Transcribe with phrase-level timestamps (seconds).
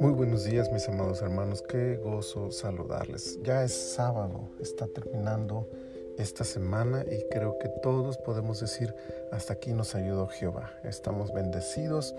[0.00, 3.38] Muy buenos días mis amados hermanos, qué gozo saludarles.
[3.42, 5.68] Ya es sábado, está terminando
[6.18, 8.94] esta semana y creo que todos podemos decir,
[9.30, 10.72] hasta aquí nos ayudó Jehová.
[10.82, 12.14] Estamos bendecidos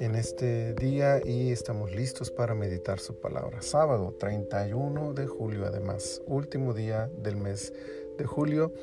[0.00, 3.62] en este día y estamos listos para meditar su palabra.
[3.62, 7.72] Sábado 31 de julio, además, último día del mes
[8.18, 8.74] de julio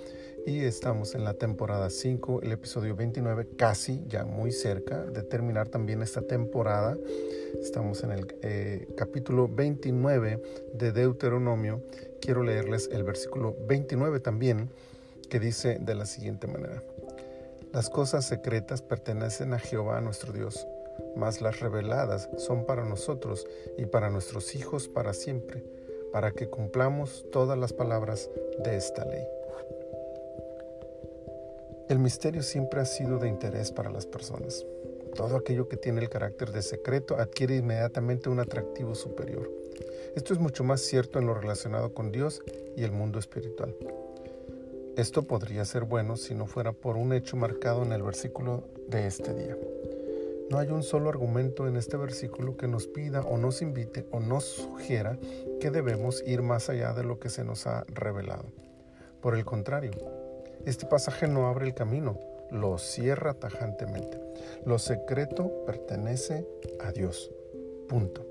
[0.48, 5.68] y estamos en la temporada 5, el episodio 29, casi ya muy cerca de terminar
[5.68, 6.98] también esta temporada.
[7.62, 10.42] Estamos en el eh, capítulo 29
[10.74, 11.84] de Deuteronomio.
[12.22, 14.70] Quiero leerles el versículo 29 también,
[15.30, 16.82] que dice de la siguiente manera.
[17.74, 20.66] Las cosas secretas pertenecen a Jehová nuestro Dios,
[21.18, 23.46] mas las reveladas son para nosotros
[23.78, 25.66] y para nuestros hijos para siempre,
[26.14, 28.30] para que cumplamos todas las palabras
[28.64, 29.37] de esta ley.
[31.90, 34.66] El misterio siempre ha sido de interés para las personas.
[35.16, 39.50] Todo aquello que tiene el carácter de secreto adquiere inmediatamente un atractivo superior.
[40.14, 42.42] Esto es mucho más cierto en lo relacionado con Dios
[42.76, 43.74] y el mundo espiritual.
[44.98, 49.08] Esto podría ser bueno si no fuera por un hecho marcado en el versículo de
[49.08, 49.56] este día.
[50.50, 54.20] No hay un solo argumento en este versículo que nos pida o nos invite o
[54.20, 55.18] nos sugiera
[55.62, 58.46] que debemos ir más allá de lo que se nos ha revelado.
[59.22, 59.92] Por el contrario,
[60.70, 62.20] este pasaje no abre el camino,
[62.52, 64.20] lo cierra tajantemente.
[64.66, 66.46] Lo secreto pertenece
[66.80, 67.32] a Dios.
[67.88, 68.26] Punto.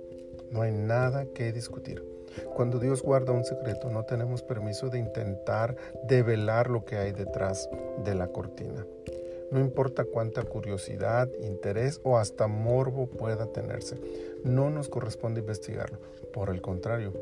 [0.50, 2.04] No hay nada que discutir.
[2.54, 7.68] Cuando Dios guarda un secreto, no tenemos permiso de intentar develar lo que hay detrás
[8.04, 8.86] de la cortina.
[9.50, 13.96] No importa cuánta curiosidad, interés o hasta morbo pueda tenerse,
[14.44, 15.98] no nos corresponde investigarlo.
[16.32, 17.12] Por el contrario,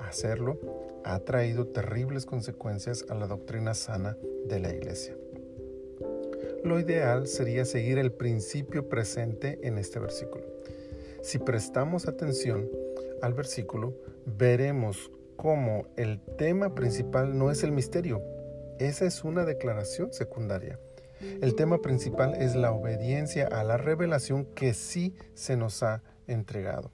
[0.00, 0.58] hacerlo
[1.04, 5.16] ha traído terribles consecuencias a la doctrina sana de la Iglesia.
[6.64, 10.44] Lo ideal sería seguir el principio presente en este versículo.
[11.22, 12.68] Si prestamos atención
[13.22, 13.94] al versículo,
[14.26, 18.22] veremos cómo el tema principal no es el misterio.
[18.78, 20.78] Esa es una declaración secundaria.
[21.40, 26.90] El tema principal es la obediencia a la revelación que sí se nos ha entregado.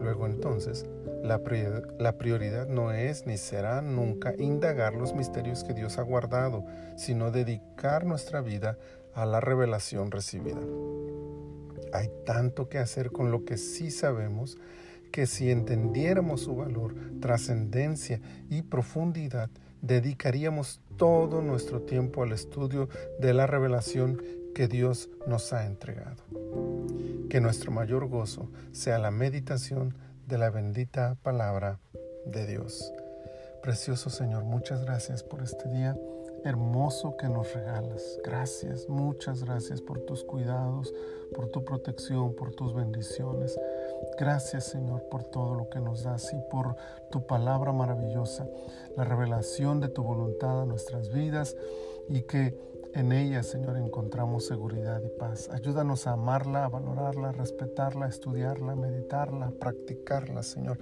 [0.00, 0.86] Luego entonces,
[1.22, 6.64] la, prioridad no es ni será nunca indagar los misterios que Dios ha guardado,
[6.96, 8.78] sino dedicar nuestra vida
[9.14, 10.60] a la revelación recibida.
[11.92, 14.58] Hay tanto que hacer con lo que sí sabemos
[15.10, 19.50] que si entendiéramos su valor, trascendencia y profundidad,
[19.80, 24.22] dedicaríamos todo nuestro tiempo al estudio de la revelación
[24.54, 26.22] que Dios nos ha entregado.
[27.28, 29.94] Que nuestro mayor gozo sea la meditación
[30.26, 31.78] de la bendita palabra
[32.24, 32.92] de Dios.
[33.62, 35.96] Precioso Señor, muchas gracias por este día
[36.44, 38.18] hermoso que nos regalas.
[38.24, 40.94] Gracias, muchas gracias por tus cuidados,
[41.34, 43.58] por tu protección, por tus bendiciones.
[44.18, 46.76] Gracias Señor por todo lo que nos das y por
[47.10, 48.46] tu palabra maravillosa,
[48.96, 51.56] la revelación de tu voluntad a nuestras vidas
[52.08, 52.58] y que
[52.94, 55.48] en ella, Señor, encontramos seguridad y paz.
[55.52, 60.78] Ayúdanos a amarla, a valorarla, a respetarla, a estudiarla, a meditarla, a practicarla, Señor,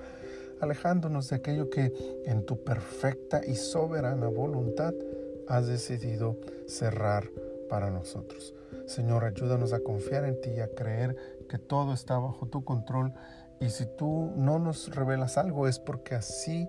[0.61, 1.93] alejándonos de aquello que
[2.25, 4.95] en tu perfecta y soberana voluntad
[5.49, 7.29] has decidido cerrar
[7.69, 8.56] para nosotros.
[8.87, 11.17] Señor, ayúdanos a confiar en ti y a creer
[11.49, 13.13] que todo está bajo tu control
[13.61, 16.69] y si tú no nos revelas algo es porque así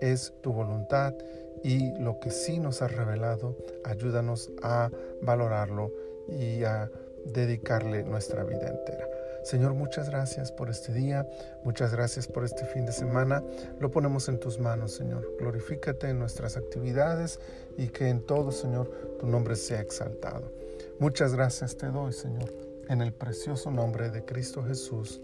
[0.00, 1.14] es tu voluntad
[1.62, 4.90] y lo que sí nos has revelado, ayúdanos a
[5.22, 5.90] valorarlo
[6.28, 6.90] y a
[7.24, 9.06] dedicarle nuestra vida entera.
[9.42, 11.26] Señor, muchas gracias por este día,
[11.64, 13.42] muchas gracias por este fin de semana.
[13.78, 15.24] Lo ponemos en tus manos, Señor.
[15.38, 17.38] Glorifícate en nuestras actividades
[17.76, 18.90] y que en todo, Señor,
[19.20, 20.50] tu nombre sea exaltado.
[20.98, 22.50] Muchas gracias te doy, Señor,
[22.88, 25.20] en el precioso nombre de Cristo Jesús.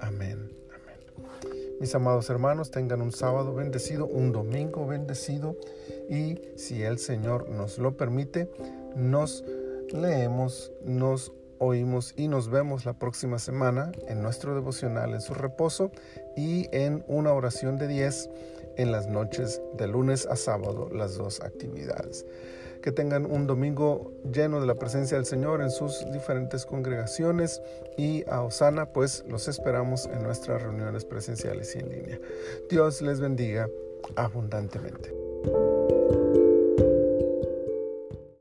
[0.00, 0.50] Amén.
[1.78, 5.56] Mis amados hermanos, tengan un sábado bendecido, un domingo bendecido
[6.08, 8.50] y si el Señor nos lo permite,
[8.96, 9.44] nos
[9.92, 15.92] leemos, nos oímos y nos vemos la próxima semana en nuestro devocional en su reposo
[16.34, 18.30] y en una oración de 10
[18.78, 22.24] en las noches de lunes a sábado, las dos actividades
[22.84, 27.62] que tengan un domingo lleno de la presencia del Señor en sus diferentes congregaciones
[27.96, 32.20] y a Osana pues los esperamos en nuestras reuniones presenciales y en línea.
[32.68, 33.70] Dios les bendiga
[34.16, 35.14] abundantemente.